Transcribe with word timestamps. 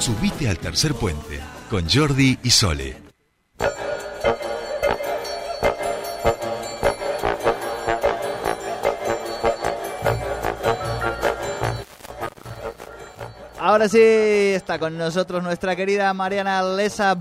Subite 0.00 0.48
al 0.48 0.58
tercer 0.58 0.94
puente 0.94 1.38
con 1.68 1.86
Jordi 1.86 2.38
y 2.42 2.48
Sole. 2.48 2.96
Ahora 13.58 13.90
sí 13.90 14.00
está 14.00 14.78
con 14.78 14.96
nosotros 14.96 15.42
nuestra 15.42 15.76
querida 15.76 16.14
Mariana 16.14 16.62
Lesa. 16.62 17.14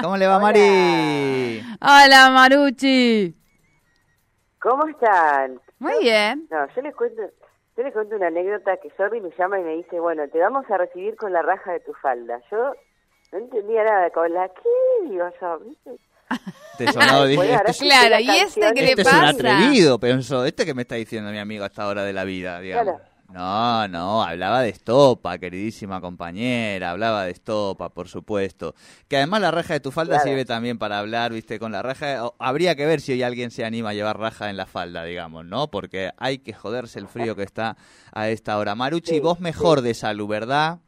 ¿Cómo 0.00 0.16
le 0.16 0.26
va, 0.28 0.38
Mari? 0.38 1.60
Hola, 1.80 2.30
Maruchi. 2.30 3.34
¿Cómo 4.62 4.86
están? 4.86 5.60
Muy 5.80 5.98
bien. 6.00 6.46
No, 6.48 6.58
yo 6.76 6.82
les 6.82 6.94
cuento, 6.94 7.22
yo 7.78 7.84
les 7.84 7.92
cuento 7.92 8.16
una 8.16 8.26
anécdota 8.26 8.76
que 8.78 8.90
Jordi 8.90 9.20
me 9.20 9.30
llama 9.38 9.60
y 9.60 9.62
me 9.62 9.76
dice, 9.76 10.00
bueno, 10.00 10.28
te 10.28 10.40
vamos 10.40 10.68
a 10.68 10.78
recibir 10.78 11.14
con 11.14 11.32
la 11.32 11.42
raja 11.42 11.72
de 11.72 11.80
tu 11.80 11.94
falda. 11.94 12.40
Yo 12.50 12.74
no 13.30 13.38
entendía 13.38 13.84
nada, 13.84 14.10
con 14.10 14.32
la 14.34 14.48
qué, 14.48 15.08
digo 15.08 15.30
yo, 15.40 15.58
¿viste? 15.60 15.90
Te 16.76 16.92
sonó, 16.92 17.24
dije, 17.24 17.36
Bueno, 17.36 17.60
este, 17.64 17.84
Claro, 17.84 18.10
la 18.10 18.20
¿y 18.20 18.30
este 18.30 18.60
qué 18.74 18.82
le 18.82 18.88
este 18.90 19.02
es 19.02 19.08
pasa? 19.08 19.18
un 19.20 19.24
atrevido, 19.26 19.98
pensó. 20.00 20.44
Este 20.44 20.66
que 20.66 20.74
me 20.74 20.82
está 20.82 20.96
diciendo 20.96 21.30
mi 21.30 21.38
amigo 21.38 21.62
a 21.62 21.68
esta 21.68 21.86
hora 21.86 22.02
de 22.02 22.12
la 22.12 22.24
vida, 22.24 22.60
digamos. 22.60 22.96
Claro. 22.96 23.07
No, 23.30 23.86
no, 23.88 24.22
hablaba 24.22 24.62
de 24.62 24.70
estopa, 24.70 25.36
queridísima 25.36 26.00
compañera, 26.00 26.90
hablaba 26.92 27.24
de 27.24 27.32
estopa, 27.32 27.90
por 27.90 28.08
supuesto. 28.08 28.74
Que 29.06 29.18
además 29.18 29.42
la 29.42 29.50
raja 29.50 29.74
de 29.74 29.80
tu 29.80 29.90
falda 29.90 30.14
Claro. 30.16 30.30
sirve 30.30 30.46
también 30.46 30.78
para 30.78 30.98
hablar, 30.98 31.32
viste, 31.34 31.58
con 31.58 31.70
la 31.70 31.82
raja. 31.82 32.24
o- 32.24 32.34
Habría 32.38 32.74
que 32.74 32.86
ver 32.86 33.02
si 33.02 33.12
hoy 33.12 33.22
alguien 33.22 33.50
se 33.50 33.66
anima 33.66 33.90
a 33.90 33.94
llevar 33.94 34.18
raja 34.18 34.48
en 34.48 34.56
la 34.56 34.64
falda, 34.64 35.04
digamos, 35.04 35.44
¿no? 35.44 35.68
Porque 35.70 36.10
hay 36.16 36.38
que 36.38 36.54
joderse 36.54 36.98
el 37.00 37.06
frío 37.06 37.36
que 37.36 37.42
está 37.42 37.76
a 38.12 38.30
esta 38.30 38.56
hora. 38.56 38.74
Maruchi, 38.74 39.14
Sí, 39.16 39.20
vos 39.20 39.40
mejor 39.40 39.82
de 39.82 39.92
salud, 39.92 40.26
¿verdad? 40.26 40.78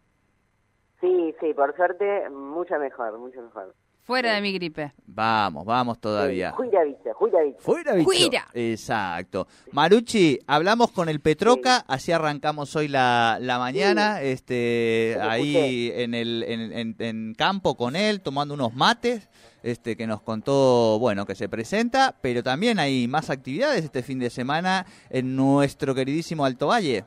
Sí, 1.03 1.35
sí, 1.41 1.53
por 1.53 1.77
suerte, 1.77 2.31
mucho 2.31 2.79
mejor, 2.79 3.19
mucho 3.19 3.43
mejor. 3.43 3.75
Fuera 4.03 4.35
de 4.35 4.41
mi 4.41 4.53
gripe. 4.53 4.93
Vamos, 5.07 5.65
vamos 5.65 6.01
todavía. 6.01 6.51
Juira, 6.53 6.83
viste, 6.85 7.13
juira, 7.13 7.43
viste. 7.43 7.61
Fuera, 7.61 7.93
bicho. 7.95 8.05
Fuera. 8.11 8.47
Exacto. 8.55 9.47
Maruchi, 9.73 10.39
hablamos 10.47 10.91
con 10.91 11.09
el 11.09 11.21
Petroca, 11.21 11.85
así 11.87 12.11
arrancamos 12.11 12.75
hoy 12.75 12.89
la, 12.89 13.39
la 13.41 13.59
mañana, 13.59 14.21
este, 14.23 15.17
ahí 15.21 15.93
en 15.95 16.15
el 16.15 16.45
en, 16.49 16.73
en- 16.73 16.97
en 16.99 17.35
campo 17.35 17.77
con 17.77 17.95
él, 17.95 18.21
tomando 18.21 18.55
unos 18.55 18.75
mates, 18.75 19.29
este, 19.63 19.97
que 19.97 20.07
nos 20.09 20.23
contó, 20.23 20.99
bueno, 20.99 21.25
que 21.27 21.35
se 21.37 21.49
presenta, 21.49 22.17
pero 22.21 22.43
también 22.43 22.79
hay 22.81 23.07
más 23.07 23.31
actividades 23.31 23.85
este 23.85 24.03
fin 24.03 24.19
de 24.19 24.31
semana 24.31 24.87
en 25.11 25.37
nuestro 25.37 25.95
queridísimo 25.95 26.45
Alto 26.45 26.69
Valle. 26.69 27.05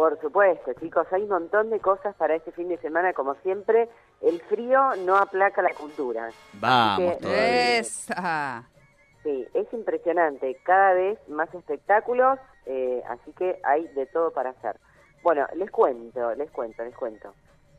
Por 0.00 0.18
supuesto, 0.18 0.72
chicos, 0.80 1.06
hay 1.12 1.24
un 1.24 1.28
montón 1.28 1.68
de 1.68 1.78
cosas 1.78 2.16
para 2.16 2.34
este 2.34 2.52
fin 2.52 2.70
de 2.70 2.78
semana, 2.78 3.12
como 3.12 3.34
siempre, 3.42 3.86
el 4.22 4.40
frío 4.40 4.80
no 5.04 5.14
aplaca 5.14 5.60
la 5.60 5.74
cultura. 5.74 6.30
Vamos 6.54 7.18
que-. 7.18 7.78
Esa. 7.80 8.66
Sí, 9.22 9.46
es 9.52 9.70
impresionante, 9.74 10.58
cada 10.62 10.94
vez 10.94 11.18
más 11.28 11.52
espectáculos, 11.54 12.38
eh, 12.64 13.02
así 13.10 13.30
que 13.32 13.60
hay 13.62 13.88
de 13.88 14.06
todo 14.06 14.30
para 14.30 14.50
hacer. 14.50 14.80
Bueno, 15.22 15.46
les 15.54 15.70
cuento, 15.70 16.34
les 16.34 16.50
cuento, 16.50 16.82
les 16.82 16.96
cuento. 16.96 17.34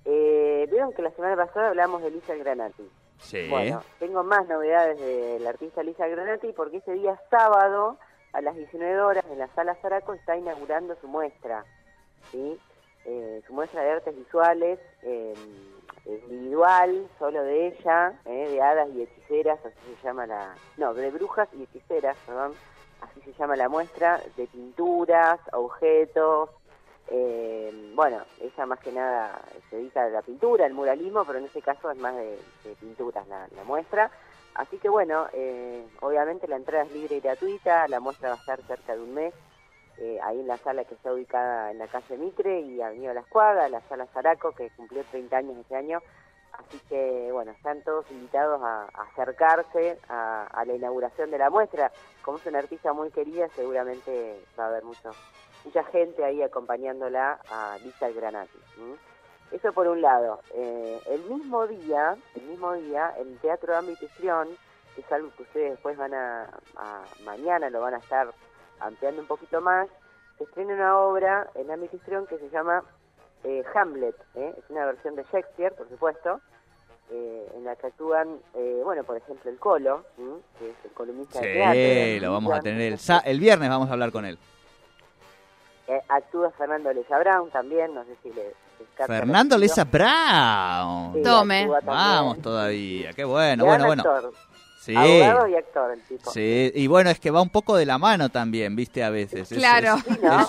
Eh, 0.05 0.67
Vieron 0.69 0.93
que 0.93 1.01
la 1.01 1.09
semana 1.13 1.35
pasada 1.35 1.69
hablamos 1.69 2.03
de 2.03 2.11
Lisa 2.11 2.35
Granati. 2.35 2.87
Sí. 3.17 3.49
Bueno, 3.49 3.81
tengo 3.97 4.23
más 4.23 4.47
novedades 4.47 4.99
del 4.99 5.47
artista 5.47 5.81
Lisa 5.81 6.07
Granati 6.07 6.53
porque 6.53 6.77
ese 6.77 6.93
día 6.93 7.19
sábado 7.31 7.97
a 8.33 8.41
las 8.41 8.55
19 8.55 9.01
horas 9.01 9.25
en 9.31 9.39
la 9.39 9.47
Sala 9.55 9.73
Zaraco 9.81 10.13
está 10.13 10.37
inaugurando 10.37 10.95
su 11.01 11.07
muestra, 11.07 11.65
¿sí? 12.31 12.59
Eh, 13.05 13.41
su 13.47 13.53
muestra 13.53 13.81
de 13.81 13.91
artes 13.91 14.15
visuales 14.15 14.79
eh, 15.01 15.33
individual, 16.05 17.07
solo 17.17 17.43
de 17.43 17.67
ella, 17.67 18.13
eh, 18.25 18.49
de 18.51 18.61
hadas 18.61 18.89
y 18.93 19.03
hechiceras, 19.03 19.59
así 19.65 19.95
se 19.99 20.07
llama 20.07 20.27
la... 20.27 20.55
No, 20.77 20.93
de 20.93 21.09
brujas 21.09 21.49
y 21.53 21.63
hechiceras, 21.63 22.17
perdón, 22.25 22.53
así 23.01 23.21
se 23.21 23.33
llama 23.33 23.55
la 23.55 23.69
muestra, 23.69 24.21
de 24.37 24.47
pinturas, 24.47 25.39
objetos, 25.53 26.49
eh, 27.07 27.91
bueno, 27.95 28.21
ella 28.39 28.65
más 28.65 28.79
que 28.79 28.91
nada 28.91 29.41
se 29.69 29.75
dedica 29.75 30.05
a 30.05 30.09
la 30.09 30.21
pintura, 30.21 30.65
al 30.65 30.73
muralismo, 30.73 31.25
pero 31.25 31.39
en 31.39 31.45
este 31.45 31.61
caso 31.61 31.91
es 31.91 31.97
más 31.97 32.15
de, 32.15 32.39
de 32.63 32.75
pinturas 32.79 33.27
la, 33.27 33.47
la 33.55 33.63
muestra. 33.63 34.11
Así 34.53 34.77
que 34.77 34.89
bueno, 34.89 35.27
eh, 35.33 35.85
obviamente 36.01 36.47
la 36.47 36.57
entrada 36.57 36.83
es 36.83 36.91
libre 36.91 37.17
y 37.17 37.21
gratuita, 37.21 37.87
la 37.87 37.99
muestra 37.99 38.29
va 38.29 38.35
a 38.35 38.37
estar 38.37 38.61
cerca 38.63 38.95
de 38.95 39.01
un 39.01 39.13
mes, 39.13 39.33
eh, 40.01 40.19
ahí 40.23 40.39
en 40.39 40.47
la 40.47 40.57
sala 40.57 40.83
que 40.83 40.95
está 40.95 41.13
ubicada 41.13 41.69
en 41.69 41.77
la 41.77 41.87
calle 41.87 42.17
Mitre 42.17 42.59
y 42.61 42.81
Avenida 42.81 43.13
La 43.13 43.19
Escuadra, 43.21 43.69
la 43.69 43.81
sala 43.81 44.07
Zaraco, 44.07 44.51
que 44.51 44.71
cumplió 44.71 45.03
30 45.11 45.37
años 45.37 45.57
este 45.59 45.75
año. 45.75 46.01
Así 46.53 46.79
que 46.89 47.29
bueno, 47.31 47.51
están 47.51 47.83
todos 47.83 48.09
invitados 48.09 48.59
a, 48.63 48.85
acercarse 49.03 49.99
a, 50.09 50.63
la 50.65 50.73
inauguración 50.73 51.29
de 51.29 51.37
la 51.37 51.51
muestra. 51.51 51.91
Como 52.23 52.39
es 52.39 52.45
una 52.47 52.59
artista 52.59 52.93
muy 52.93 53.11
querida, 53.11 53.47
seguramente 53.55 54.43
va 54.59 54.65
a 54.65 54.67
haber 54.69 54.83
mucho, 54.83 55.11
mucha 55.65 55.83
gente 55.83 56.23
ahí 56.25 56.41
acompañándola 56.41 57.39
a 57.51 57.77
Lisa 57.83 58.09
Granati. 58.09 58.57
Eso 59.51 59.71
por 59.71 59.87
un 59.87 60.01
lado. 60.01 60.39
Eh, 60.55 60.99
el 61.11 61.21
mismo 61.25 61.67
día, 61.67 62.17
el 62.35 62.41
mismo 62.43 62.73
día, 62.73 63.13
el 63.19 63.37
Teatro 63.37 63.75
Ámbito 63.77 64.05
Histrión, 64.05 64.47
que 64.95 65.01
es 65.01 65.11
algo 65.11 65.29
que 65.37 65.43
ustedes 65.43 65.71
después 65.71 65.95
van 65.95 66.13
a- 66.15 66.49
mañana 67.23 67.69
lo 67.69 67.81
van 67.81 67.93
a 67.93 67.97
estar 67.99 68.33
ampliando 68.81 69.21
un 69.21 69.27
poquito 69.27 69.61
más, 69.61 69.87
se 70.37 70.43
estrena 70.45 70.73
una 70.73 70.97
obra 70.97 71.47
en 71.55 71.83
Histrión 71.83 72.25
que 72.27 72.37
se 72.37 72.49
llama 72.49 72.83
eh, 73.43 73.63
Hamlet, 73.75 74.15
¿eh? 74.35 74.53
es 74.57 74.63
una 74.69 74.85
versión 74.85 75.15
de 75.15 75.23
Shakespeare, 75.31 75.73
por 75.75 75.87
supuesto, 75.89 76.39
eh, 77.11 77.51
en 77.55 77.63
la 77.65 77.75
que 77.75 77.87
actúan, 77.87 78.37
eh, 78.53 78.81
bueno, 78.83 79.03
por 79.03 79.17
ejemplo, 79.17 79.49
el 79.51 79.57
Colo, 79.59 80.03
que 80.59 80.69
es 80.69 80.75
el 80.85 80.91
columnista 80.91 81.39
de 81.41 81.53
teatro. 81.53 81.73
Sí, 81.73 82.19
lo 82.19 82.31
vamos 82.33 82.53
a 82.53 82.59
tener 82.61 82.81
el, 82.93 82.99
sa- 82.99 83.19
el 83.19 83.39
viernes, 83.39 83.69
vamos 83.69 83.89
a 83.89 83.93
hablar 83.93 84.11
con 84.11 84.25
él. 84.25 84.37
Eh, 85.87 85.99
actúa 86.07 86.51
Fernando 86.51 86.93
Leza 86.93 87.17
Brown 87.19 87.49
también, 87.49 87.93
no 87.93 88.03
sé 88.05 88.15
si 88.23 88.31
le... 88.31 88.53
Fernando. 89.05 89.57
Leza 89.57 89.83
Brown. 89.83 91.13
Sí, 91.15 91.21
Tome. 91.23 91.67
Vamos 91.83 92.41
todavía, 92.41 93.13
qué 93.13 93.23
bueno, 93.23 93.65
Gran 93.65 93.81
bueno, 93.85 94.03
bueno. 94.03 94.31
Sí, 94.81 94.95
Abogado 94.95 95.47
y 95.47 95.55
actor 95.55 95.91
el 95.91 96.01
tipo. 96.01 96.31
sí, 96.31 96.71
y 96.73 96.87
bueno, 96.87 97.11
es 97.11 97.19
que 97.19 97.29
va 97.29 97.39
un 97.39 97.51
poco 97.51 97.77
de 97.77 97.85
la 97.85 97.99
mano 97.99 98.29
también, 98.29 98.75
viste, 98.75 99.03
a 99.03 99.11
veces. 99.11 99.51
Es- 99.51 99.57
Claro. 99.59 99.93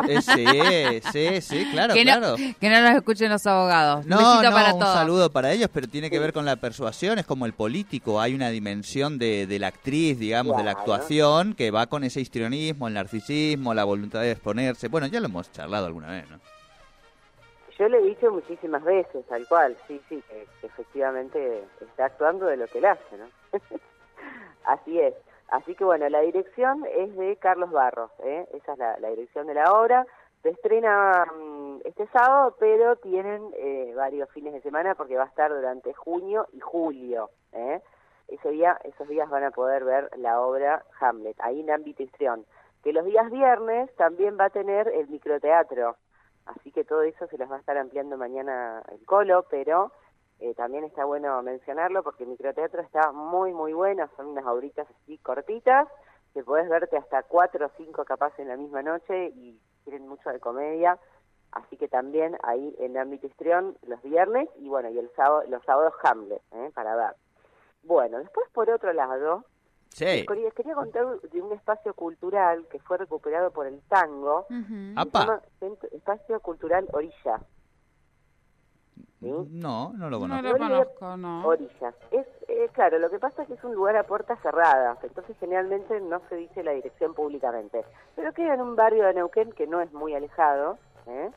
es- 0.09 0.25
Sí, 0.25 0.45
¿no? 0.47 0.65
es- 0.65 1.05
es- 1.05 1.05
sí, 1.13 1.13
sí, 1.13 1.41
sí, 1.43 1.71
claro, 1.71 1.93
que, 1.93 2.03
no, 2.07 2.17
claro. 2.19 2.37
que 2.59 2.71
no 2.71 2.81
nos 2.81 2.95
escuchen 2.97 3.31
los 3.31 3.47
abogados. 3.47 4.07
No, 4.07 4.17
Besito 4.17 4.43
no, 4.45 4.51
para 4.53 4.73
un 4.73 4.81
todos. 4.81 4.95
saludo 4.95 5.31
para 5.31 5.53
ellos, 5.53 5.69
pero 5.71 5.87
tiene 5.87 6.09
que 6.09 6.19
ver 6.19 6.33
con 6.33 6.47
la 6.47 6.57
persuasión, 6.57 7.19
es 7.19 7.27
como 7.27 7.45
el 7.45 7.53
político, 7.53 8.23
hay 8.23 8.35
una 8.35 8.49
dimensión 8.49 9.19
de, 9.19 9.47
de 9.47 9.59
la 9.59 9.67
actriz, 9.67 10.19
digamos, 10.19 10.57
de 10.57 10.63
la 10.65 10.73
Claro. 10.77 10.95
actuación, 10.95 11.53
que 11.53 11.71
va 11.71 11.87
con 11.89 12.03
ese 12.03 12.23
histrionismo, 12.23 12.89
el 12.89 12.95
narcisismo, 12.95 13.75
la 13.75 13.85
voluntad 13.85 14.23
de 14.23 14.31
exponerse. 14.31 14.89
Bueno, 14.89 15.09
ya 15.09 15.21
lo 15.21 15.27
hemos 15.27 15.53
charlado 15.53 15.85
alguna 15.85 16.11
vez, 16.11 16.31
¿no? 16.31 16.41
Yo 17.79 17.87
le 17.89 17.99
he 17.99 18.03
dicho 18.03 18.31
muchísimas 18.31 18.83
veces, 18.83 19.27
tal 19.29 19.47
cual, 19.47 19.77
sí, 19.89 20.01
sí, 20.09 20.23
que, 20.31 20.47
que 20.61 20.67
efectivamente 20.69 21.65
está 21.83 22.07
actuando 22.07 22.47
de 22.47 22.57
lo 22.57 22.67
que 22.69 22.79
él 22.79 22.87
hace, 22.87 23.17
¿no? 23.19 23.27
Así 24.65 25.01
es. 25.01 25.15
Así 25.49 25.75
que 25.75 25.85
bueno, 25.85 26.09
la 26.09 26.21
dirección 26.21 26.85
es 26.87 27.15
de 27.17 27.37
Carlos 27.37 27.71
Barros, 27.71 28.11
¿eh? 28.25 28.49
esa 28.55 28.73
es 28.73 28.79
la, 28.79 28.99
la 28.99 29.11
dirección 29.11 29.47
de 29.47 29.55
la 29.55 29.73
obra. 29.73 30.07
Se 30.43 30.49
estrena 30.49 31.27
mm, 31.27 31.81
este 31.85 32.07
sábado, 32.09 32.57
pero 32.59 32.97
tienen 32.97 33.53
eh, 33.57 33.93
varios 33.95 34.31
fines 34.31 34.55
de 34.55 34.63
semana 34.63 34.95
porque 34.95 35.17
va 35.17 35.25
a 35.25 35.27
estar 35.27 35.53
durante 35.53 35.93
junio 35.93 36.47
y 36.53 36.61
julio. 36.61 37.31
¿eh? 37.53 37.81
Ese 38.29 38.51
día, 38.51 38.81
esos 38.85 39.07
días 39.09 39.29
van 39.29 39.45
a 39.45 39.51
poder 39.51 39.85
ver 39.85 40.11
la 40.17 40.41
obra 40.41 40.85
Hamlet, 41.01 41.37
ahí 41.41 41.61
en 41.61 41.71
ámbito. 41.71 42.03
Que 42.83 42.93
los 42.93 43.05
días 43.05 43.31
viernes 43.31 43.95
también 43.97 44.39
va 44.41 44.47
a 44.47 44.51
tener 44.51 44.89
el 44.89 45.09
microteatro, 45.09 45.97
Así 46.47 46.73
que 46.73 46.83
todo 46.83 47.03
eso 47.03 47.27
se 47.29 47.39
los 47.39 47.51
va 47.51 47.57
a 47.57 47.61
estar 47.61 47.77
ampliando 47.77 48.17
mañana 48.17 48.83
el 48.91 49.05
Colo, 49.07 49.47
pero 49.49 49.93
eh, 50.43 50.55
también 50.55 50.85
está 50.85 51.05
bueno 51.05 51.41
mencionarlo 51.43 52.03
porque 52.03 52.25
el 52.25 52.31
microteatro 52.31 52.83
está 52.83 53.13
muy, 53.13 53.53
muy 53.53 53.73
bueno. 53.73 54.09
Son 54.17 54.27
unas 54.27 54.45
obritas 54.47 54.87
así 54.91 55.19
cortitas 55.19 55.89
que 56.35 56.43
podés 56.43 56.69
verte 56.69 56.97
hasta 56.97 57.23
cuatro 57.23 57.67
o 57.67 57.71
cinco 57.77 58.05
capaz 58.05 58.39
en 58.39 58.49
la 58.49 58.57
misma 58.57 58.83
noche 58.83 59.29
y 59.35 59.59
tienen 59.85 60.09
mucho 60.09 60.31
de 60.31 60.41
comedia. 60.41 60.99
Así 61.53 61.77
que 61.77 61.87
también 61.89 62.37
ahí 62.43 62.75
en 62.79 62.97
Ámbito 62.97 63.27
Histrión 63.27 63.77
los 63.87 64.01
viernes 64.03 64.49
y 64.57 64.69
bueno, 64.69 64.89
y 64.91 64.99
el 64.99 65.11
sábado, 65.15 65.43
los 65.49 65.63
sábados 65.65 65.93
Hamlet, 66.03 66.41
¿eh? 66.53 66.71
para 66.75 66.97
ver. 66.97 67.15
Bueno, 67.83 68.19
después 68.19 68.49
por 68.53 68.71
otro 68.71 68.93
lado, 68.93 69.45
Sí. 69.91 70.25
quería, 70.27 70.51
quería 70.53 70.75
contar 70.75 71.21
de 71.21 71.43
un 71.43 71.53
espacio 71.53 71.93
cultural 71.93 72.67
que 72.69 72.79
fue 72.79 72.97
recuperado 72.97 73.51
por 73.51 73.67
el 73.67 73.83
tango. 73.83 74.47
Se 74.49 74.55
llama 74.55 75.43
Centro- 75.61 75.91
Espacio 75.93 76.41
Cultural 76.41 76.89
Orilla. 76.93 77.41
¿Sí? 79.21 79.31
No, 79.51 79.93
no 79.95 80.11
lo 80.11 80.19
No 80.19 80.21
conozco. 80.21 80.49
lo 80.49 80.59
conozco, 80.59 81.17
no. 81.17 81.47
Orillas. 81.47 81.95
Es, 82.11 82.27
eh, 82.49 82.69
claro, 82.73 82.99
lo 82.99 83.11
que 83.11 83.19
pasa 83.19 83.43
es 83.43 83.49
que 83.49 83.55
es 83.55 83.65
un 83.65 83.75
lugar 83.75 83.97
a 83.97 84.03
puertas 84.05 84.41
cerradas, 84.43 84.99
entonces 85.03 85.37
generalmente 85.39 86.01
no 86.01 86.21
se 86.29 86.37
dice 86.37 86.63
la 86.63 86.73
dirección 86.73 87.15
públicamente. 87.15 87.85
Pero 88.17 88.33
queda 88.33 88.55
en 88.55 88.61
un 88.61 88.77
barrio 88.77 89.05
de 89.05 89.15
Neuquén 89.15 89.53
que 89.53 89.67
no 89.67 89.81
es 89.81 89.93
muy 89.93 90.15
alejado, 90.15 90.79
¿eh? 91.07 91.31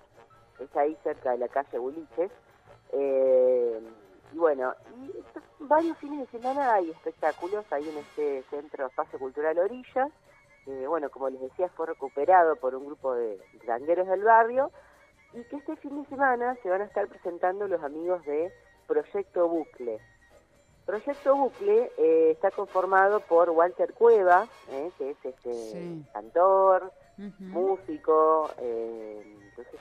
es 0.59 0.75
ahí 0.77 0.97
cerca 1.03 1.31
de 1.31 1.37
la 1.37 1.47
calle 1.47 1.77
Buliches. 1.77 2.31
Eh, 2.91 3.79
y 4.33 4.37
bueno, 4.37 4.73
y 4.97 5.17
estos 5.19 5.43
varios 5.59 5.97
fines 5.97 6.19
de 6.19 6.37
semana 6.39 6.73
hay 6.73 6.91
espectáculos 6.91 7.65
ahí 7.71 7.87
en 7.87 7.97
este 7.97 8.43
centro 8.49 8.87
Espacio 8.87 9.17
Cultural 9.19 9.57
Orillas. 9.59 10.11
bueno, 10.87 11.09
como 11.09 11.29
les 11.29 11.41
decía, 11.41 11.69
fue 11.69 11.87
recuperado 11.87 12.55
por 12.55 12.75
un 12.75 12.85
grupo 12.85 13.13
de 13.13 13.39
gangueros 13.65 14.07
del 14.07 14.23
barrio 14.23 14.71
y 15.35 15.43
que 15.43 15.57
este 15.57 15.75
fin 15.77 16.01
de 16.01 16.07
semana 16.09 16.55
se 16.63 16.69
van 16.69 16.81
a 16.81 16.85
estar 16.85 17.07
presentando 17.07 17.67
los 17.67 17.83
amigos 17.83 18.23
de 18.25 18.51
Proyecto 18.87 19.47
Bucle. 19.47 19.99
Proyecto 20.85 21.35
Bucle 21.35 21.91
eh, 21.97 22.31
está 22.31 22.51
conformado 22.51 23.19
por 23.21 23.49
Walter 23.49 23.93
Cueva, 23.93 24.47
eh, 24.71 24.91
que 24.97 25.09
es 25.11 25.17
este 25.25 25.53
Sí. 25.53 26.05
cantor, 26.13 26.91
músico, 27.39 28.49
eh, 28.59 29.23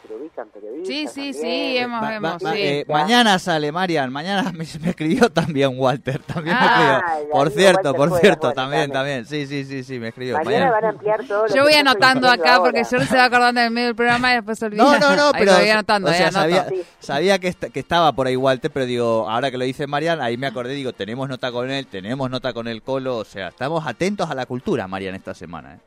lo 0.09 0.17
ubican. 0.17 0.49
Sí, 0.85 1.07
sí, 1.09 1.33
también. 1.33 1.35
sí, 1.35 1.77
hemos, 1.79 2.03
va- 2.03 2.15
hemos, 2.15 2.43
sí. 2.43 2.49
eh, 2.55 2.85
mañana 2.89 3.39
sale, 3.39 3.73
Marian. 3.73 4.13
Mañana 4.13 4.53
me, 4.53 4.65
me 4.81 4.91
escribió 4.91 5.31
también 5.31 5.73
Walter. 5.77 6.21
También 6.23 6.57
me 6.59 6.65
escribió. 6.67 7.31
Por 7.33 7.51
cierto, 7.51 7.93
Walter 7.93 8.09
por 8.11 8.21
cierto, 8.21 8.41
bueno, 8.49 8.55
también, 8.55 8.91
también. 8.93 9.25
también. 9.25 9.27
Sí, 9.27 9.47
sí, 9.47 9.65
sí, 9.65 9.83
sí, 9.83 9.99
me 9.99 10.09
escribió. 10.09 10.35
Mañana 10.37 10.51
Mañana. 10.55 10.71
van 10.73 10.85
a 10.85 10.89
ampliar 10.91 11.25
todo 11.27 11.47
Yo 11.49 11.63
voy 11.63 11.75
anotando 11.75 12.29
acá 12.29 12.57
ahora. 12.57 12.71
porque 12.71 12.83
yo 12.91 13.01
se 13.05 13.17
va 13.17 13.25
acordando 13.25 13.61
en 13.61 13.67
el 13.67 13.73
medio 13.73 13.87
del 13.89 13.97
programa 13.97 14.31
y 14.33 14.35
después 14.37 14.59
se 14.59 14.67
olvida. 14.67 14.83
No, 14.85 14.99
no, 14.99 15.17
no, 15.17 15.27
Ahí 15.29 15.33
pero 15.39 15.53
lo 15.53 15.59
voy 15.59 15.69
anotando, 15.71 16.11
o 16.11 16.15
sea, 16.15 16.31
sabía, 16.31 16.69
Sí. 16.69 16.83
sabía 17.01 17.39
que, 17.39 17.49
est- 17.49 17.65
que 17.73 17.81
estaba 17.81 18.13
por 18.13 18.27
ahí 18.27 18.37
Walter, 18.37 18.71
pero 18.71 18.87
digo, 18.87 19.29
ahora 19.29 19.51
que 19.51 19.59
lo 19.59 19.65
dice 19.65 19.87
Marian, 19.87 20.21
ahí 20.21 20.37
me 20.37 20.47
acordé, 20.47 20.75
digo, 20.75 20.93
tenemos 20.93 21.29
nota 21.29 21.51
con 21.51 21.71
él, 21.71 21.87
tenemos 21.87 22.31
nota 22.31 22.53
con 22.53 22.69
el 22.69 22.83
Colo, 22.83 23.17
o 23.17 23.25
sea, 23.25 23.49
estamos 23.49 23.87
atentos 23.87 24.31
a 24.31 24.35
la 24.35 24.47
cultura, 24.47 24.87
Marian, 24.87 25.15
esta 25.15 25.35
semana. 25.35 25.75
¿eh? 25.75 25.79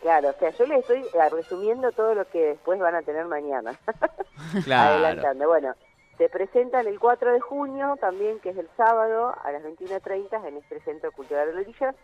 Claro, 0.00 0.30
o 0.30 0.32
sea, 0.32 0.50
yo 0.50 0.66
les 0.66 0.80
estoy 0.80 1.00
eh, 1.00 1.28
resumiendo 1.30 1.92
todo 1.92 2.14
lo 2.14 2.24
que 2.26 2.40
después 2.46 2.78
van 2.80 2.94
a 2.94 3.02
tener 3.02 3.26
mañana. 3.26 3.78
Claro. 4.64 4.94
Adelantando. 4.94 5.46
Bueno, 5.46 5.74
se 6.16 6.28
presentan 6.28 6.86
el 6.86 6.98
4 6.98 7.32
de 7.32 7.40
junio 7.40 7.96
también, 8.00 8.40
que 8.40 8.50
es 8.50 8.56
el 8.56 8.68
sábado, 8.76 9.34
a 9.44 9.52
las 9.52 9.62
21.30 9.62 10.48
en 10.48 10.56
este 10.56 10.80
Centro 10.80 11.12
Cultural 11.12 11.52
de 11.52 11.60
Orillas. 11.60 11.94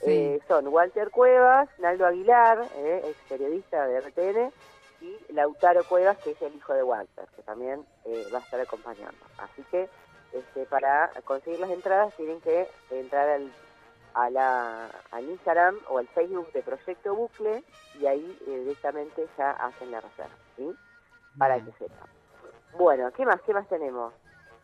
Sí. 0.00 0.10
Eh, 0.10 0.40
son 0.48 0.68
Walter 0.68 1.10
Cuevas, 1.10 1.68
Naldo 1.78 2.06
Aguilar, 2.06 2.66
eh, 2.76 3.02
ex 3.04 3.16
periodista 3.28 3.86
de 3.86 4.00
RTN, 4.00 4.52
y 5.00 5.32
Lautaro 5.32 5.84
Cuevas, 5.84 6.18
que 6.18 6.32
es 6.32 6.42
el 6.42 6.54
hijo 6.54 6.74
de 6.74 6.82
Walter, 6.82 7.26
que 7.36 7.42
también 7.42 7.84
eh, 8.04 8.26
va 8.32 8.38
a 8.38 8.42
estar 8.42 8.60
acompañando. 8.60 9.24
Así 9.38 9.62
que 9.70 9.88
este, 10.32 10.66
para 10.66 11.10
conseguir 11.24 11.60
las 11.60 11.70
entradas 11.70 12.14
tienen 12.16 12.40
que 12.40 12.66
entrar 12.90 13.28
al, 13.28 13.50
a 14.14 14.30
la, 14.30 14.90
al 15.10 15.24
Instagram 15.28 15.78
o 15.88 15.98
al 15.98 16.08
Facebook 16.08 16.52
de 16.52 16.62
Proyecto 16.62 17.14
Bucle 17.14 17.62
y 17.98 18.06
ahí 18.06 18.38
eh, 18.46 18.58
directamente 18.60 19.26
ya 19.36 19.52
hacen 19.52 19.90
la 19.90 20.00
reserva, 20.00 20.34
¿sí? 20.56 20.74
Para 21.38 21.56
Bien. 21.56 21.66
que 21.66 21.72
sepan. 21.78 22.08
Bueno, 22.78 23.10
¿qué 23.12 23.24
más? 23.24 23.40
¿Qué 23.42 23.52
más 23.52 23.68
tenemos? 23.68 24.12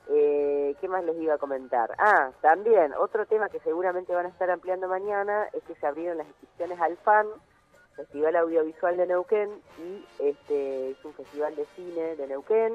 Eh, 0.08 0.74
¿Qué 0.80 0.88
más 0.88 1.04
les 1.04 1.16
iba 1.16 1.34
a 1.34 1.38
comentar? 1.38 1.94
Ah, 1.98 2.30
también, 2.40 2.94
otro 2.94 3.26
tema 3.26 3.50
que 3.50 3.60
seguramente 3.60 4.14
van 4.14 4.26
a 4.26 4.30
estar 4.30 4.50
ampliando 4.50 4.88
mañana 4.88 5.48
es 5.52 5.62
que 5.64 5.74
se 5.74 5.86
abrieron 5.86 6.16
las 6.18 6.26
inscripciones 6.26 6.80
al 6.80 6.96
FAN, 6.98 7.26
Festival 7.94 8.36
Audiovisual 8.36 8.96
de 8.96 9.06
Neuquén, 9.06 9.50
y 9.78 10.06
este 10.18 10.90
es 10.92 11.04
un 11.04 11.12
festival 11.12 11.54
de 11.56 11.66
cine 11.76 12.16
de 12.16 12.26
Neuquén. 12.26 12.72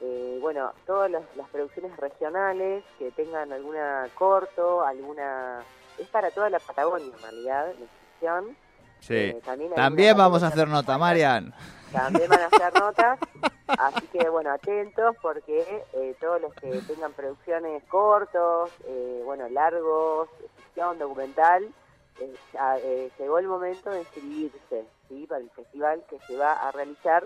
Eh, 0.00 0.38
bueno, 0.40 0.72
todas 0.86 1.10
las, 1.10 1.22
las 1.36 1.48
producciones 1.48 1.96
regionales 1.96 2.84
que 2.98 3.10
tengan 3.12 3.52
alguna 3.52 4.08
corto, 4.14 4.84
alguna... 4.84 5.64
Es 5.98 6.08
para 6.08 6.30
toda 6.30 6.50
la 6.50 6.58
Patagonia, 6.58 7.12
en 7.14 7.22
realidad, 7.22 7.66
la 7.66 7.80
inscripción. 7.80 8.56
Sí. 9.00 9.14
Eh, 9.14 9.42
también 9.76 10.16
vamos 10.16 10.42
a 10.42 10.48
hacer 10.48 10.68
nota, 10.68 10.98
Marian. 10.98 11.54
también 11.92 12.28
van 12.28 12.40
a 12.40 12.46
hacer 12.46 12.74
notas, 12.74 13.18
así 13.68 14.06
que 14.08 14.28
bueno, 14.28 14.50
atentos 14.50 15.16
porque 15.22 15.84
eh, 15.92 16.16
todos 16.20 16.40
los 16.40 16.52
que 16.54 16.80
tengan 16.82 17.12
producciones 17.12 17.82
cortos, 17.84 18.70
eh, 18.86 19.22
bueno, 19.24 19.48
largos, 19.48 20.28
ficción, 20.56 20.98
documental, 20.98 21.72
eh, 22.20 22.34
ya, 22.52 22.76
eh, 22.78 23.10
llegó 23.18 23.38
el 23.38 23.46
momento 23.46 23.90
de 23.90 24.00
inscribirse 24.00 24.84
¿sí? 25.08 25.26
para 25.28 25.40
el 25.40 25.50
festival 25.50 26.02
que 26.10 26.18
se 26.26 26.36
va 26.36 26.52
a 26.52 26.72
realizar 26.72 27.24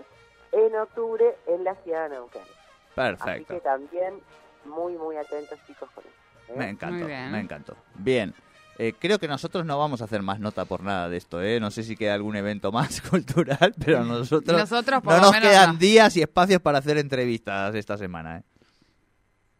en 0.51 0.75
octubre 0.75 1.35
en 1.47 1.63
la 1.63 1.75
ciudad 1.75 2.09
de 2.09 2.15
Neuquén. 2.15 2.41
Así 2.41 2.95
Perfecto. 2.95 3.53
que 3.55 3.59
también 3.61 4.21
muy, 4.65 4.93
muy 4.93 5.17
atentos 5.17 5.57
chicos 5.65 5.89
con 5.95 6.03
eso. 6.03 6.53
¿eh? 6.53 6.57
Me 6.57 6.69
encantó, 6.69 7.05
me 7.05 7.39
encantó. 7.39 7.75
Bien. 7.95 8.33
Eh, 8.79 8.93
creo 8.99 9.19
que 9.19 9.27
nosotros 9.27 9.65
no 9.65 9.77
vamos 9.77 10.01
a 10.01 10.05
hacer 10.05 10.21
más 10.23 10.39
nota 10.39 10.65
por 10.65 10.81
nada 10.81 11.07
de 11.07 11.17
esto, 11.17 11.41
¿eh? 11.41 11.59
No 11.59 11.69
sé 11.69 11.83
si 11.83 11.95
queda 11.95 12.15
algún 12.15 12.35
evento 12.35 12.71
más 12.71 13.01
cultural, 13.09 13.73
pero 13.85 14.03
nosotros, 14.03 14.57
Nosotros, 14.57 15.01
por 15.03 15.13
no 15.13 15.19
lo 15.19 15.23
nos 15.25 15.31
menos, 15.33 15.47
quedan 15.49 15.73
no. 15.73 15.79
días 15.79 16.17
y 16.17 16.21
espacios 16.21 16.59
para 16.61 16.79
hacer 16.79 16.97
entrevistas 16.97 17.75
esta 17.75 17.97
semana, 17.97 18.39
¿eh? 18.39 18.43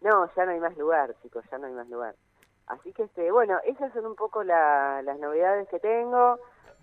No, 0.01 0.30
ya 0.36 0.45
no 0.45 0.51
hay 0.51 0.60
más 0.60 0.75
lugar, 0.77 1.15
chicos, 1.21 1.45
ya 1.51 1.57
no 1.60 1.68
hay 1.68 1.74
más 1.74 1.88
lugar. 1.89 2.15
Así 2.68 2.92
que, 2.94 3.04
este, 3.04 3.31
bueno, 3.31 3.57
esas 3.65 3.94
son 3.94 4.06
un 4.06 4.15
poco 4.15 4.44
la- 4.44 5.01
las 5.04 5.19
novedades 5.19 5.68
que 5.69 5.80
tengo. 5.80 6.39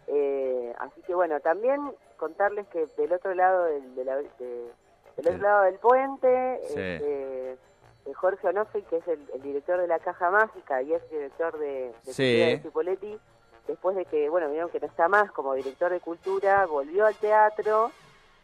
Eh, 0.07 0.73
así 0.79 1.01
que, 1.03 1.15
bueno, 1.15 1.41
también 1.41 1.81
contarles 2.17 2.67
que 2.69 2.87
del 2.97 3.13
otro 3.13 3.35
lado 3.35 3.65
del, 3.65 3.95
de 3.95 4.05
la- 4.05 4.17
de- 4.17 4.71
del 5.17 5.27
otro 5.35 5.39
lado 5.43 5.63
del 5.65 5.75
puente, 5.77 6.61
Sí. 6.69 6.75
este, 6.81 7.30
Jorge 8.15 8.49
Onofre, 8.49 8.83
que 8.85 8.97
es 8.99 9.09
el, 9.09 9.29
el 9.35 9.43
director 9.43 9.79
de 9.81 9.87
la 9.87 9.99
Caja 9.99 10.31
Mágica 10.31 10.83
y 10.83 10.93
es 10.95 11.11
director 11.11 11.59
de, 11.59 11.93
de 12.05 12.13
Sí. 12.13 12.23
Cultura 12.33 12.47
de 12.47 12.61
Cipoletti, 12.63 13.21
después 13.69 13.97
de 13.97 14.05
que, 14.07 14.29
bueno, 14.29 14.49
vieron 14.51 14.71
que 14.71 14.81
no 14.81 14.87
está 14.87 15.09
más 15.09 15.31
como 15.33 15.55
director 15.55 15.91
de 15.91 16.01
cultura, 16.01 16.67
volvió 16.67 17.07
al 17.07 17.15
teatro, 17.17 17.91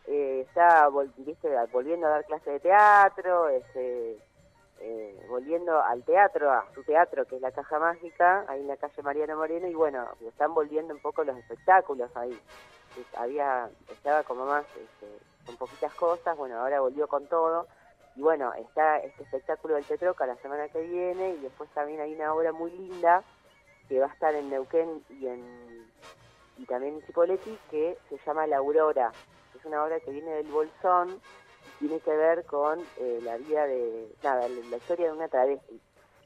eh, 0.06 0.44
está 0.48 0.88
vol- 0.88 1.12
viste, 1.16 1.48
volviendo 1.72 2.06
a 2.06 2.10
dar 2.10 2.24
clases 2.24 2.52
de 2.54 2.60
teatro, 2.60 3.48
este, 3.48 4.18
eh, 4.80 5.26
volviendo 5.28 5.80
al 5.82 6.02
teatro, 6.04 6.50
a 6.50 6.64
su 6.74 6.84
teatro 6.84 7.24
que 7.24 7.36
es 7.36 7.42
la 7.42 7.50
Caja 7.50 7.78
Mágica, 7.78 8.44
ahí 8.48 8.60
en 8.60 8.68
la 8.68 8.76
calle 8.76 9.02
Mariano 9.02 9.36
Moreno, 9.36 9.66
y 9.66 9.74
bueno, 9.74 10.06
están 10.26 10.54
volviendo 10.54 10.94
un 10.94 11.00
poco 11.00 11.24
los 11.24 11.36
espectáculos 11.38 12.10
ahí. 12.16 12.38
Había, 13.16 13.68
estaba 13.90 14.22
como 14.22 14.46
más 14.46 14.64
este, 14.76 15.06
con 15.44 15.56
poquitas 15.56 15.92
cosas, 15.94 16.36
bueno, 16.36 16.58
ahora 16.60 16.80
volvió 16.80 17.06
con 17.08 17.26
todo. 17.26 17.66
Y 18.16 18.22
bueno, 18.22 18.52
está 18.54 18.98
este 18.98 19.24
espectáculo 19.24 19.74
del 19.74 19.84
Tetroca 19.84 20.26
la 20.26 20.36
semana 20.36 20.68
que 20.68 20.80
viene 20.80 21.34
y 21.34 21.36
después 21.36 21.68
también 21.74 22.00
hay 22.00 22.14
una 22.14 22.32
obra 22.32 22.52
muy 22.52 22.70
linda 22.70 23.22
que 23.88 24.00
va 24.00 24.06
a 24.06 24.12
estar 24.12 24.34
en 24.34 24.48
Neuquén 24.50 25.04
y 25.10 25.26
en 25.26 25.86
y 26.58 26.64
también 26.64 26.94
en 26.94 27.06
Chipoletti 27.06 27.58
que 27.70 27.98
se 28.08 28.16
llama 28.24 28.46
La 28.46 28.56
Aurora. 28.56 29.12
Es 29.54 29.64
una 29.66 29.84
obra 29.84 30.00
que 30.00 30.10
viene 30.10 30.30
del 30.30 30.46
Bolsón 30.46 31.20
y 31.76 31.78
tiene 31.86 32.00
que 32.00 32.16
ver 32.16 32.44
con 32.46 32.80
eh, 32.98 33.20
la 33.22 33.36
vida 33.36 33.66
de, 33.66 34.08
nada, 34.22 34.48
la, 34.48 34.76
historia 34.76 35.06
de 35.06 35.12
una 35.12 35.28
travesti. 35.28 35.78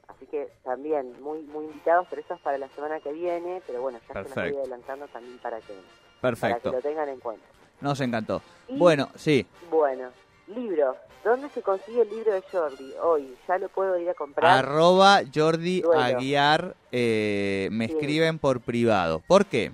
Así 0.07 0.25
que 0.27 0.49
también 0.63 1.21
muy 1.21 1.41
muy 1.41 1.65
invitados, 1.65 2.07
pero 2.09 2.21
eso 2.21 2.35
es 2.35 2.41
para 2.41 2.57
la 2.57 2.69
semana 2.69 3.01
que 3.01 3.11
viene, 3.11 3.61
pero 3.67 3.81
bueno, 3.81 3.99
ya 3.99 4.07
se 4.07 4.13
los 4.13 4.31
Perfecto. 4.31 4.49
voy 4.49 4.59
adelantando 4.61 5.07
también 5.09 5.37
para 5.39 5.59
que, 5.59 5.73
para 6.21 6.35
que 6.35 6.39
Perfecto. 6.39 6.71
lo 6.71 6.81
tengan 6.81 7.09
en 7.09 7.19
cuenta. 7.19 7.45
Nos 7.81 7.99
encantó. 7.99 8.41
Y- 8.69 8.77
Bueno, 8.77 9.09
sí. 9.15 9.45
Bueno, 9.69 10.11
libros. 10.55 10.95
¿Dónde 11.23 11.49
se 11.49 11.61
consigue 11.61 12.01
el 12.01 12.09
libro 12.09 12.33
de 12.33 12.41
Jordi? 12.51 12.93
Hoy, 13.03 13.35
¿ya 13.47 13.57
lo 13.59 13.69
puedo 13.69 13.97
ir 13.99 14.09
a 14.09 14.13
comprar? 14.13 14.59
Arroba 14.59 15.21
Jordi 15.33 15.81
Duelo. 15.81 16.01
Aguiar 16.01 16.75
eh, 16.91 17.69
me 17.71 17.87
Sí. 17.87 17.93
escriben 17.93 18.39
por 18.39 18.61
privado. 18.61 19.21
¿Por 19.27 19.45
qué? 19.45 19.71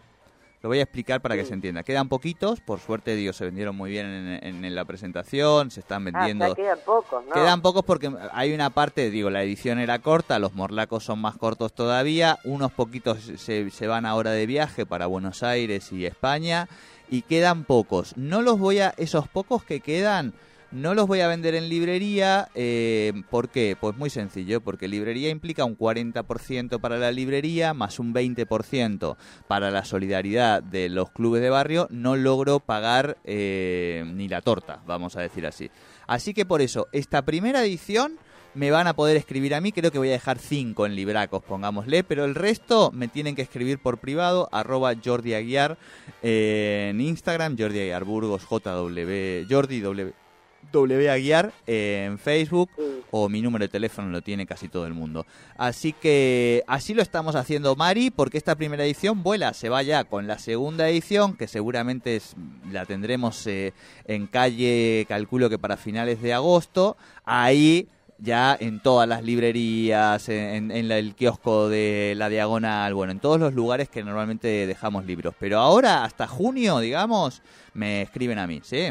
Lo 0.63 0.69
voy 0.69 0.79
a 0.79 0.84
explicar 0.84 1.22
para 1.22 1.36
que 1.36 1.46
se 1.46 1.53
entienda. 1.53 1.84
Quedan 1.84 2.10
poquitos, 2.10 2.60
por 2.62 2.79
suerte, 2.79 3.15
digo, 3.15 3.31
se 3.31 3.46
vendieron 3.46 3.75
muy 3.75 3.91
bien 3.91 4.07
en, 4.43 4.65
en 4.65 4.75
la 4.75 4.84
presentación, 4.86 5.69
se 5.72 5.79
están 5.79 6.01
ah, 6.01 6.12
vendiendo. 6.12 6.48
ya 6.50 6.55
quedan 6.55 6.79
pocos, 6.84 7.25
¿no? 7.25 7.31
Quedan 7.31 7.62
pocos 7.62 7.86
porque 7.86 8.12
hay 8.34 8.53
una 8.53 8.72
parte, 8.72 9.10
digo, 9.12 9.29
la 9.29 9.43
edición 9.43 9.79
era 9.79 10.00
corta, 10.00 10.39
los 10.39 10.53
morlacos 10.55 11.05
son 11.05 11.19
más 11.19 11.38
cortos 11.38 11.74
todavía, 11.74 12.39
unos 12.43 12.72
poquitos 12.72 13.19
se, 13.38 13.69
se 13.69 13.88
van 13.88 14.05
ahora 14.05 14.31
de 14.31 14.46
viaje 14.48 14.86
para 14.86 15.05
Buenos 15.05 15.43
Aires 15.43 15.91
y 15.93 16.05
España 16.07 16.67
y 17.10 17.22
quedan 17.22 17.63
pocos. 17.63 18.17
No 18.17 18.41
los 18.41 18.60
voy 18.60 18.79
a, 18.79 18.93
esos 18.98 19.27
pocos 19.27 19.63
que 19.63 19.79
quedan, 19.79 20.34
no 20.72 20.94
los 20.94 21.08
voy 21.08 21.22
a 21.22 21.28
vender 21.28 21.56
en 21.56 21.70
librería. 21.70 22.50
Eh, 22.56 23.14
¿Por 23.30 23.50
qué? 23.50 23.78
Pues 23.80 23.96
muy 23.98 24.10
sencillo, 24.10 24.62
porque 24.62 24.88
librería 24.88 25.30
implica 25.30 25.66
un 25.66 25.78
40% 25.78 26.80
para 26.80 26.98
la 26.98 27.12
librería 27.12 27.74
más 27.74 28.00
un 28.00 28.14
20% 28.14 29.16
para 29.48 29.72
la 29.72 29.86
solidaridad 29.86 30.62
de 30.62 30.90
los 30.90 31.12
clubes 31.12 31.42
de 31.42 31.50
barrio. 31.50 31.88
No 31.90 32.16
logro 32.16 32.60
pagar 32.60 33.18
eh, 33.24 34.04
ni 34.14 34.28
la 34.28 34.42
torta, 34.42 34.82
vamos 34.86 35.16
a 35.16 35.22
decir 35.22 35.46
así. 35.46 35.72
Así 36.06 36.34
que 36.34 36.46
por 36.46 36.62
eso, 36.62 36.88
esta 36.92 37.24
primera 37.24 37.64
edición 37.64 38.18
me 38.54 38.72
van 38.72 38.88
a 38.88 38.96
poder 38.96 39.18
escribir 39.18 39.54
a 39.54 39.62
mí, 39.62 39.72
creo 39.72 39.92
que 39.92 40.00
voy 40.00 40.10
a 40.10 40.14
dejar 40.14 40.40
cinco 40.40 40.88
en 40.88 40.96
Libracos, 40.96 41.44
pongámosle, 41.44 42.04
pero 42.04 42.26
el 42.26 42.34
resto 42.34 42.92
me 42.92 43.08
tienen 43.08 43.36
que 43.36 43.44
escribir 43.44 43.78
por 43.78 44.00
privado, 44.00 44.50
arroba 44.52 44.94
Jordi 45.04 45.36
Aguiar 45.36 45.78
eh, 46.24 46.88
en 46.90 47.00
Instagram, 47.00 47.56
Jordi 47.58 47.82
Aguiar 47.82 48.04
Burgos, 48.04 48.48
JW, 48.50 49.46
Jordi 49.48 49.80
W. 49.82 50.26
W 50.72 51.10
Aguiar 51.10 51.52
eh, 51.66 52.06
en 52.08 52.18
Facebook 52.20 52.70
Sí. 52.78 52.84
o 53.12 53.30
mi 53.30 53.42
número 53.42 53.64
de 53.64 53.70
teléfono 53.70 54.10
lo 54.10 54.22
tiene 54.22 54.46
casi 54.46 54.68
todo 54.68 54.86
el 54.86 54.94
mundo. 54.94 55.26
Así 55.58 55.94
que 55.94 56.64
así 56.68 56.94
lo 56.94 57.02
estamos 57.02 57.36
haciendo 57.36 57.76
Mari 57.76 58.12
porque 58.12 58.38
esta 58.38 58.56
primera 58.56 58.84
edición 58.84 59.24
vuela, 59.24 59.54
se 59.54 59.70
va 59.70 59.82
ya 59.84 60.04
con 60.04 60.28
la 60.28 60.40
segunda 60.40 60.90
edición 60.90 61.36
que 61.38 61.48
seguramente 61.48 62.18
es- 62.18 62.36
la 62.72 62.86
tendremos 62.86 63.46
eh, 63.48 63.74
en 64.06 64.28
calle, 64.28 65.06
calculo 65.08 65.50
que 65.50 65.58
para 65.58 65.78
finales 65.78 66.22
de 66.22 66.34
agosto, 66.34 66.98
ahí 67.24 67.88
ya 68.20 68.58
en 68.60 68.80
todas 68.82 69.08
las 69.08 69.24
librerías, 69.24 70.28
en, 70.30 70.72
en 70.72 70.88
la- 70.88 70.98
el 70.98 71.14
kiosco 71.16 71.70
de 71.70 72.14
la 72.18 72.30
diagonal, 72.30 72.94
bueno, 72.96 73.12
en 73.12 73.20
todos 73.20 73.40
los 73.40 73.54
lugares 73.54 73.90
que 73.90 74.04
normalmente 74.04 74.66
dejamos 74.68 75.06
libros. 75.06 75.36
Pero 75.40 75.60
ahora, 75.60 76.04
hasta 76.04 76.28
junio, 76.28 76.80
digamos, 76.80 77.42
me 77.76 78.02
escriben 78.02 78.40
a 78.40 78.48
mí, 78.48 78.60
¿sí? 78.64 78.88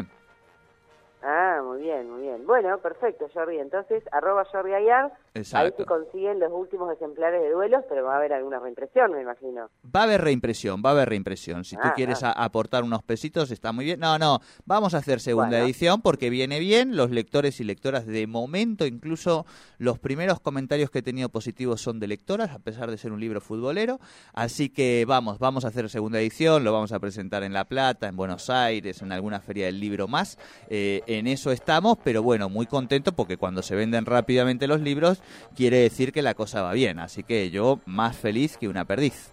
Ah, 1.23 1.56
muy 1.63 1.81
bien, 1.81 2.09
muy 2.09 2.21
bien. 2.21 2.45
Bueno, 2.45 2.77
perfecto, 2.79 3.27
Jordi. 3.33 3.57
Entonces, 3.59 4.03
arroba 4.11 4.45
Jordi 4.45 4.73
Ayar, 4.73 5.11
ahí 5.35 5.43
se 5.75 5.85
consiguen 5.85 6.39
los 6.39 6.51
últimos 6.51 6.91
ejemplares 6.93 7.41
de 7.41 7.49
duelos, 7.51 7.83
pero 7.89 8.03
va 8.05 8.13
a 8.15 8.17
haber 8.17 8.33
alguna 8.33 8.59
reimpresión, 8.59 9.11
me 9.11 9.21
imagino. 9.21 9.69
Va 9.95 10.01
a 10.01 10.03
haber 10.03 10.21
reimpresión, 10.21 10.81
va 10.85 10.89
a 10.89 10.93
haber 10.93 11.09
reimpresión. 11.09 11.63
Si 11.63 11.75
tú 11.75 11.81
Ah, 11.83 11.93
quieres 11.95 12.23
ah. 12.23 12.31
aportar 12.31 12.83
unos 12.83 13.03
pesitos, 13.03 13.51
está 13.51 13.71
muy 13.71 13.85
bien. 13.85 13.99
No, 13.99 14.17
no, 14.17 14.39
vamos 14.65 14.93
a 14.93 14.97
hacer 14.97 15.19
segunda 15.19 15.49
Bueno. 15.49 15.65
edición 15.65 16.01
porque 16.01 16.29
viene 16.29 16.59
bien. 16.59 16.95
Los 16.95 17.11
lectores 17.11 17.59
y 17.59 17.63
lectoras 17.63 18.05
de 18.05 18.27
momento, 18.27 18.85
incluso 18.85 19.45
los 19.77 19.99
primeros 19.99 20.39
comentarios 20.39 20.89
que 20.89 20.99
he 20.99 21.03
tenido 21.03 21.29
positivos 21.29 21.81
son 21.81 21.99
de 21.99 22.07
lectoras, 22.07 22.51
a 22.51 22.59
pesar 22.59 22.89
de 22.91 22.97
ser 22.97 23.11
un 23.11 23.19
libro 23.19 23.41
futbolero. 23.41 23.99
Así 24.33 24.69
que 24.69 25.05
vamos, 25.07 25.39
vamos 25.39 25.65
a 25.65 25.69
hacer 25.69 25.89
segunda 25.89 26.19
edición, 26.19 26.63
lo 26.63 26.73
vamos 26.73 26.91
a 26.91 26.99
presentar 26.99 27.43
en 27.43 27.53
La 27.53 27.65
Plata, 27.65 28.07
en 28.07 28.15
Buenos 28.15 28.49
Aires, 28.49 29.01
en 29.01 29.11
alguna 29.11 29.39
feria 29.39 29.65
del 29.67 29.79
libro 29.79 30.07
más. 30.07 30.37
Eh, 30.69 31.01
en 31.07 31.27
eso 31.27 31.46
estamos, 31.51 31.97
pero 32.03 32.23
bueno, 32.23 32.49
muy 32.49 32.65
contento 32.65 33.11
porque 33.11 33.37
cuando 33.37 33.61
se 33.61 33.75
venden 33.75 34.05
rápidamente 34.05 34.67
los 34.67 34.81
libros, 34.81 35.21
quiere 35.55 35.77
decir 35.77 36.11
que 36.11 36.21
la 36.21 36.33
cosa 36.33 36.61
va 36.61 36.73
bien. 36.73 36.99
Así 36.99 37.23
que 37.23 37.49
yo 37.49 37.79
más 37.85 38.17
feliz 38.17 38.57
que 38.57 38.67
una 38.67 38.85
perdiz. 38.85 39.31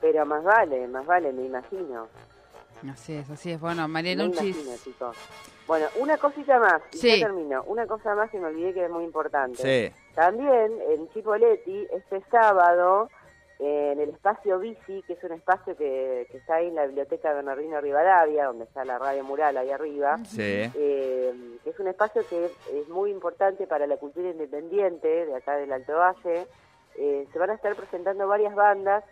Pero 0.00 0.26
más 0.26 0.42
vale, 0.42 0.86
más 0.88 1.06
vale, 1.06 1.32
me 1.32 1.44
imagino. 1.44 2.08
Así 2.92 3.12
es, 3.14 3.30
así 3.30 3.52
es. 3.52 3.60
Bueno, 3.60 3.86
María 3.86 4.16
Luchis. 4.16 4.56
Bueno, 5.68 5.86
una 6.00 6.18
cosita 6.18 6.58
más, 6.58 6.82
y 6.92 6.98
Sí. 6.98 7.20
ya 7.20 7.26
termino. 7.26 7.62
Una 7.68 7.86
cosa 7.86 8.14
más 8.16 8.28
que 8.30 8.38
me 8.40 8.46
olvidé 8.46 8.74
que 8.74 8.84
es 8.84 8.90
muy 8.90 9.04
importante. 9.04 9.62
Sí. 9.92 9.94
También 10.14 10.72
en 10.90 11.08
Chipoletti, 11.10 11.86
este 11.92 12.20
sábado, 12.30 13.08
en 13.64 14.00
el 14.00 14.08
espacio 14.10 14.58
Bici, 14.58 15.02
que 15.06 15.12
es 15.12 15.22
un 15.24 15.32
espacio 15.32 15.76
que, 15.76 16.26
que 16.30 16.38
está 16.38 16.56
ahí 16.56 16.66
en 16.68 16.74
la 16.74 16.86
biblioteca 16.86 17.32
Bernardino 17.32 17.80
Rivadavia, 17.80 18.46
donde 18.46 18.64
está 18.64 18.84
la 18.84 18.98
radio 18.98 19.22
mural 19.24 19.56
ahí 19.56 19.70
arriba, 19.70 20.18
Sí. 20.24 20.42
eh, 20.74 21.32
que 21.62 21.70
es 21.70 21.78
un 21.78 21.86
espacio 21.86 22.22
que 22.28 22.46
es 22.46 22.88
muy 22.88 23.10
importante 23.10 23.66
para 23.68 23.86
la 23.86 23.96
cultura 23.98 24.30
independiente 24.30 25.26
de 25.26 25.34
acá 25.36 25.56
del 25.56 25.72
Alto 25.72 25.96
Valle. 25.96 26.46
Eh, 26.96 27.26
se 27.32 27.38
van 27.38 27.50
a 27.50 27.54
estar 27.54 27.74
presentando 27.76 28.26
varias 28.26 28.54
bandas. 28.54 29.04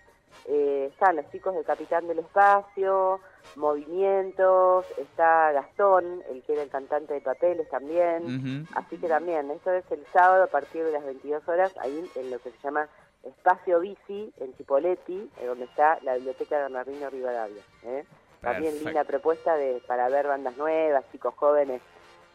eh, 0.47 0.87
están 0.93 1.17
los 1.17 1.29
chicos 1.33 1.55
del 1.55 1.65
Capitán 1.65 2.07
del 2.07 2.21
Espacio, 2.21 3.19
Movimientos, 3.57 4.87
está 4.97 5.51
Gastón, 5.53 6.23
el 6.31 6.43
que 6.45 6.53
era 6.53 6.63
el 6.63 6.71
cantante 6.71 7.15
de 7.15 7.21
papeles 7.21 7.69
también. 7.69 8.67
Así 8.75 8.97
que 8.99 9.09
también, 9.09 9.51
esto 9.51 9.73
es 9.73 9.85
el 9.91 10.05
sábado 10.13 10.45
a 10.45 10.47
partir 10.47 10.85
de 10.85 10.93
las 10.93 11.05
22 11.05 11.47
horas, 11.49 11.75
ahí 11.79 12.09
en 12.15 12.31
lo 12.31 12.39
que 12.39 12.51
se 12.51 12.59
llama 12.63 12.89
Espacio 13.23 13.81
Bici, 13.81 14.33
en 14.39 14.57
Chipoletti, 14.57 15.31
donde 15.45 15.65
está 15.65 15.99
la 16.03 16.15
Biblioteca 16.15 16.59
Bernardino 16.59 17.11
Rivadavia. 17.11 17.63
¿eh? 17.85 18.05
También 18.41 18.83
linda 18.83 19.05
propuesta 19.05 19.55
de 19.57 19.83
para 19.87 20.09
ver 20.09 20.27
bandas 20.27 20.57
nuevas, 20.57 21.05
chicos 21.13 21.35
jóvenes, 21.35 21.83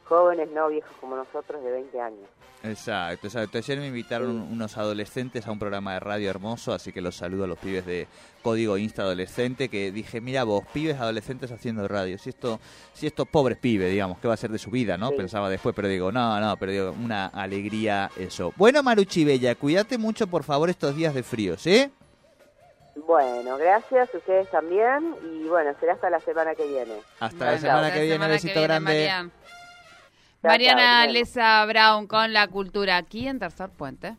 jóvenes 0.08 0.50
no 0.52 0.70
viejos 0.70 0.92
como 1.02 1.16
nosotros 1.16 1.64
de 1.64 1.72
20 1.72 2.00
años. 2.00 2.28
Exacto, 2.64 3.28
exacto. 3.28 3.60
Ayer 3.60 3.78
me 3.78 3.88
invitaron 3.88 4.32
Sí. 4.48 4.54
unos 4.54 4.76
adolescentes 4.78 5.46
a 5.46 5.52
un 5.52 5.60
programa 5.60 5.94
de 5.94 6.00
radio 6.00 6.30
hermoso, 6.32 6.74
así 6.74 6.92
que 6.92 7.00
los 7.02 7.16
saludo 7.16 7.44
a 7.44 7.48
los 7.48 7.60
pibes 7.60 7.86
de 7.86 8.08
Código 8.42 8.78
Insta 8.78 9.04
Adolescente, 9.04 9.70
que 9.70 9.92
dije, 9.92 10.20
mira 10.20 10.44
vos, 10.46 10.64
pibes 10.74 11.00
adolescentes 11.00 11.52
haciendo 11.52 11.88
radio, 11.88 12.18
si 12.18 12.30
esto, 12.30 12.60
si 12.94 13.06
estos 13.06 13.28
pobres 13.28 13.60
pibes, 13.60 13.92
digamos, 13.92 14.18
¿qué 14.20 14.28
va 14.28 14.34
a 14.34 14.38
ser 14.38 14.50
de 14.50 14.58
su 14.58 14.72
vida, 14.72 14.98
no? 14.98 15.10
Sí. 15.10 15.16
Pensaba 15.18 15.48
después, 15.50 15.76
pero 15.76 15.88
digo, 15.88 16.12
no, 16.12 16.40
no, 16.40 16.58
pero 16.58 16.72
digo, 16.72 16.92
una 16.92 17.28
alegría 17.28 18.10
eso. 18.18 18.52
Bueno, 18.56 18.82
Maruchi 18.82 19.26
Bella, 19.26 19.54
cuídate 19.54 20.00
mucho, 20.00 20.26
por 20.26 20.44
favor, 20.44 20.70
estos 20.72 20.96
días 20.96 21.14
de 21.14 21.22
frío, 21.22 21.58
¿sí? 21.58 21.92
Bueno, 23.06 23.58
gracias, 23.58 24.10
ustedes 24.14 24.50
también, 24.50 25.16
y 25.24 25.44
bueno, 25.50 25.72
será 25.80 25.94
hasta 25.94 26.10
la 26.10 26.20
semana 26.22 26.56
que 26.56 26.66
viene. 26.66 26.94
Hasta 27.20 27.38
Bueno, 27.38 27.52
la 27.52 27.58
semana 27.60 27.80
hasta 27.82 27.94
que 27.94 27.96
la 28.00 28.02
viene, 28.02 28.16
semana 28.16 28.34
besito 28.34 28.54
viene, 28.54 28.68
grande. 28.68 29.32
Mariana. 30.46 31.08
Lesa 31.08 31.66
Brown 31.66 32.08
con 32.08 32.34
la 32.34 32.48
cultura 32.48 32.98
aquí 32.98 33.28
en 33.28 33.40
Tercer 33.40 33.70
Puente. 33.70 34.16